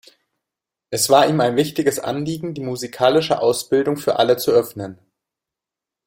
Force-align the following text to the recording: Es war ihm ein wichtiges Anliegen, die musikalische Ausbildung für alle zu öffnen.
Es 0.89 1.11
war 1.11 1.29
ihm 1.29 1.39
ein 1.41 1.55
wichtiges 1.57 1.99
Anliegen, 1.99 2.55
die 2.55 2.63
musikalische 2.63 3.39
Ausbildung 3.39 3.97
für 3.97 4.15
alle 4.17 4.35
zu 4.35 4.49
öffnen. 4.49 4.97